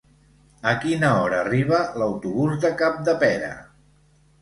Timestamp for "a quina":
0.71-1.11